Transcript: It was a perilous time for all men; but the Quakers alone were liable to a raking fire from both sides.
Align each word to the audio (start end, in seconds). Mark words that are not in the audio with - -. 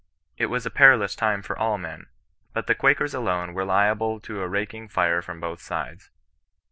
It 0.35 0.47
was 0.47 0.65
a 0.65 0.71
perilous 0.71 1.15
time 1.15 1.43
for 1.43 1.55
all 1.55 1.77
men; 1.77 2.07
but 2.53 2.65
the 2.65 2.73
Quakers 2.73 3.13
alone 3.13 3.53
were 3.53 3.63
liable 3.65 4.19
to 4.21 4.41
a 4.41 4.47
raking 4.47 4.87
fire 4.87 5.21
from 5.21 5.39
both 5.39 5.61
sides. 5.61 6.09